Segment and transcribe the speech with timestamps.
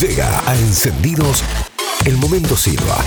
[0.00, 1.44] Llega a Encendidos
[2.06, 3.04] el momento Silva.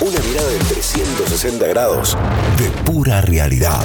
[0.00, 2.16] Una mirada de 360 grados
[2.56, 3.84] de pura realidad.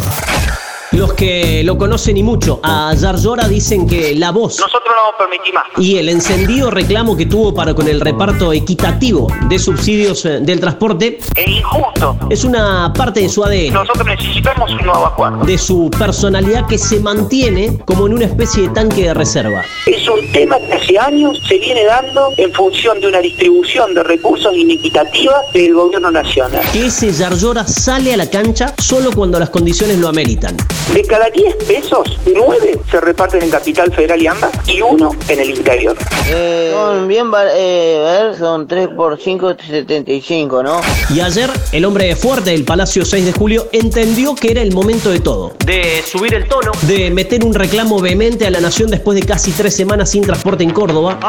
[0.96, 5.14] Los que lo conocen y mucho, a Yarlora dicen que la voz Nosotros no vamos
[5.16, 5.64] a permitir más.
[5.78, 10.60] y el encendido reclamo que tuvo para con el reparto equitativo de subsidios eh, del
[10.62, 12.18] transporte Es injusto.
[12.30, 15.44] es una parte de su ADN, Nosotros necesitamos un nuevo acuerdo.
[15.44, 19.64] de su personalidad que se mantiene como en una especie de tanque de reserva.
[19.86, 24.04] Es un tema que hace años se viene dando en función de una distribución de
[24.04, 26.62] recursos inequitativa del gobierno nacional.
[26.72, 30.56] Que ese Yarlora sale a la cancha solo cuando las condiciones lo ameritan.
[30.94, 35.40] De cada 10 pesos, 9 se reparten en Capital Federal y AMBA y uno en
[35.42, 35.98] el interior.
[36.30, 40.80] Eh, son bien, val- eh, a ver, son 3 por 5, 75, ¿no?
[41.14, 45.10] Y ayer, el hombre fuerte del Palacio 6 de Julio entendió que era el momento
[45.10, 45.54] de todo.
[45.66, 46.72] De subir el tono.
[46.84, 50.64] De meter un reclamo vehemente a la nación después de casi tres semanas sin transporte
[50.64, 51.20] en Córdoba.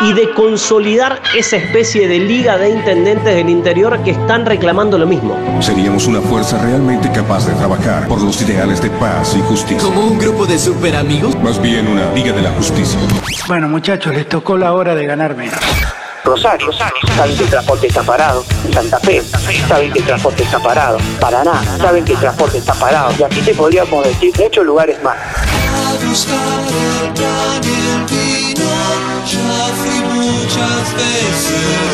[0.00, 5.06] Y de consolidar esa especie de liga de intendentes del interior que están reclamando lo
[5.06, 5.36] mismo.
[5.60, 9.82] Seríamos una fuerza realmente capaz de trabajar por los ideales de paz y justicia.
[9.82, 11.34] ¿Como un grupo de super amigos?
[11.42, 12.96] Más bien una liga de la justicia.
[13.48, 15.58] Bueno, muchachos, les tocó la hora de ganar menos.
[16.24, 18.44] Rosario, saben que el transporte está parado.
[18.72, 19.20] Santa Fe,
[19.66, 20.98] saben que el transporte está parado.
[21.20, 23.12] Paraná, saben que el transporte está parado.
[23.18, 25.16] Y aquí te podríamos decir muchos lugares más.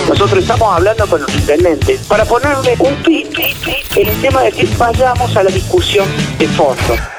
[0.09, 3.29] Nosotros estamos hablando con los intendentes para ponerle un pin
[3.97, 6.07] en el tema de que vayamos a la discusión
[6.39, 7.18] de fondo.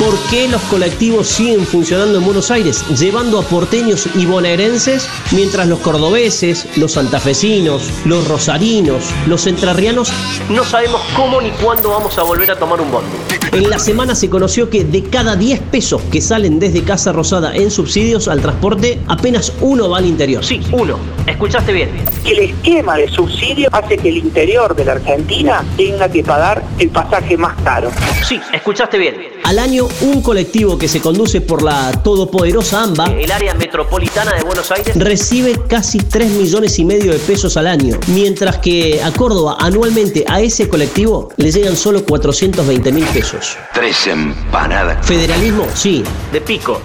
[0.00, 5.68] ¿Por qué los colectivos siguen funcionando en Buenos Aires, llevando a porteños y bonaerenses, mientras
[5.68, 10.10] los cordobeses, los santafesinos, los rosarinos, los entrerrianos
[10.48, 13.10] no sabemos cómo ni cuándo vamos a volver a tomar un bondi?
[13.52, 17.54] En la semana se conoció que de cada 10 pesos que salen desde Casa Rosada
[17.54, 20.44] en subsidios al transporte, apenas uno va al interior.
[20.44, 20.98] Sí, uno.
[21.26, 21.90] Escuchaste bien.
[22.24, 26.90] El esquema de subsidio hace que el interior de la Argentina tenga que pagar el
[26.90, 27.90] pasaje más caro.
[28.26, 29.16] Sí, escuchaste bien.
[29.42, 34.42] Al año, un colectivo que se conduce por la todopoderosa AMBA, el área metropolitana de
[34.42, 39.12] Buenos Aires, recibe casi 3 millones y medio de pesos al año, mientras que a
[39.12, 43.56] Córdoba anualmente a ese colectivo le llegan solo 420 mil pesos.
[43.74, 45.06] Tres empanadas.
[45.06, 46.02] Federalismo, sí,
[46.32, 46.80] de pico.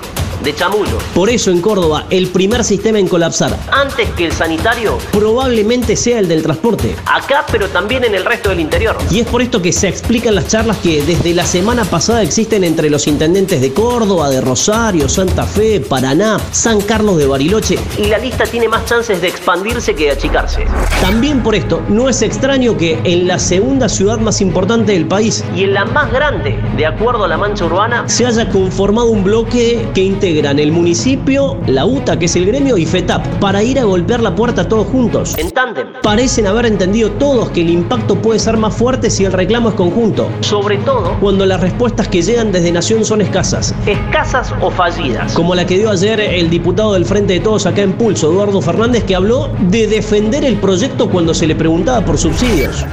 [0.45, 0.99] De chamullo.
[1.15, 6.19] Por eso en Córdoba el primer sistema en colapsar, antes que el sanitario, probablemente sea
[6.19, 6.95] el del transporte.
[7.07, 8.95] Acá, pero también en el resto del interior.
[9.09, 12.63] Y es por esto que se explican las charlas que desde la semana pasada existen
[12.63, 17.79] entre los intendentes de Córdoba, de Rosario, Santa Fe, Paraná, San Carlos de Bariloche.
[17.97, 20.65] Y la lista tiene más chances de expandirse que de achicarse.
[21.01, 25.43] También por esto, no es extraño que en la segunda ciudad más importante del país
[25.55, 29.23] y en la más grande, de acuerdo a la mancha urbana, se haya conformado un
[29.23, 30.01] bloque que
[30.35, 34.19] integran el municipio, la UTA, que es el gremio, y FETAP, para ir a golpear
[34.19, 35.87] la puerta todos juntos, en tándem.
[36.03, 39.75] Parecen haber entendido todos que el impacto puede ser más fuerte si el reclamo es
[39.75, 43.73] conjunto, sobre todo cuando las respuestas que llegan desde Nación son escasas.
[43.85, 45.31] Escasas o fallidas.
[45.31, 48.61] Como la que dio ayer el diputado del Frente de Todos acá en Pulso, Eduardo
[48.61, 52.85] Fernández, que habló de defender el proyecto cuando se le preguntaba por subsidios.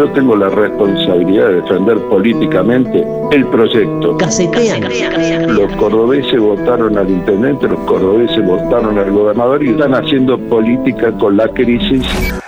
[0.00, 4.16] Yo tengo la responsabilidad de defender políticamente el proyecto.
[4.16, 4.82] Casetean.
[5.54, 11.36] Los cordobeses votaron al intendente, los cordobeses votaron al gobernador y están haciendo política con
[11.36, 12.02] la crisis.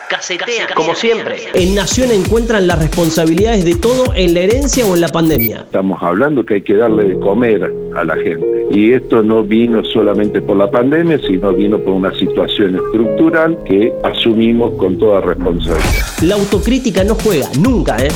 [0.09, 0.69] Casetean.
[0.75, 1.41] Como siempre.
[1.53, 5.65] En Nación encuentran las responsabilidades de todo en la herencia o en la pandemia.
[5.67, 8.52] Estamos hablando que hay que darle de comer a la gente.
[8.71, 13.93] Y esto no vino solamente por la pandemia, sino vino por una situación estructural que
[14.03, 16.07] asumimos con toda responsabilidad.
[16.23, 18.09] La autocrítica no juega, nunca, ¿eh?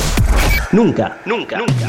[0.71, 1.19] Nunca.
[1.25, 1.59] Nunca.
[1.59, 1.87] Nunca.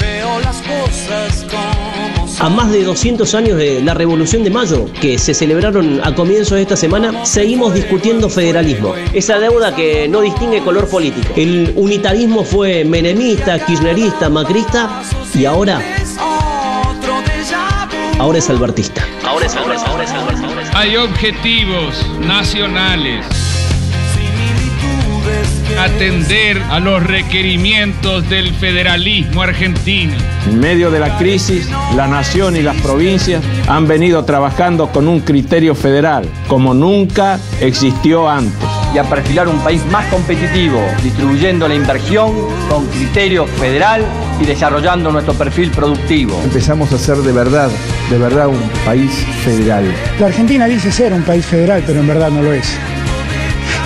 [0.00, 5.18] Veo las cosas como A más de 200 años de la Revolución de Mayo, que
[5.18, 8.94] se celebraron a comienzos de esta semana, seguimos discutiendo federalismo.
[9.12, 11.32] Esa deuda que no distingue color político.
[11.36, 15.02] El unitarismo fue menemista, kirchnerista, macrista
[15.34, 15.82] y ahora,
[18.18, 18.22] déjà vu.
[18.22, 19.02] ahora es albertista.
[19.26, 20.78] Ahora es albertista.
[20.78, 23.24] Hay objetivos nacionales.
[25.78, 30.14] Atender a los requerimientos del federalismo argentino.
[30.48, 35.20] En medio de la crisis, la nación y las provincias han venido trabajando con un
[35.20, 38.67] criterio federal, como nunca existió antes.
[38.94, 42.32] Y a perfilar un país más competitivo, distribuyendo la inversión
[42.68, 44.04] con criterio federal
[44.40, 46.40] y desarrollando nuestro perfil productivo.
[46.44, 47.70] Empezamos a ser de verdad,
[48.10, 49.12] de verdad un país
[49.44, 49.84] federal.
[50.18, 52.76] La Argentina dice ser un país federal, pero en verdad no lo es.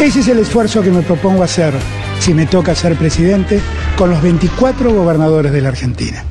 [0.01, 1.73] Ese es el esfuerzo que me propongo hacer
[2.19, 3.61] si me toca ser presidente
[3.97, 6.25] con los 24 gobernadores de la Argentina.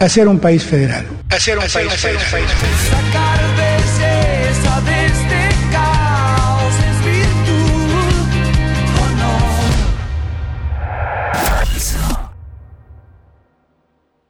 [0.00, 1.06] a ser un país federal.
[1.28, 2.24] A ser un país federal.
[2.24, 4.37] Sacar belleza de este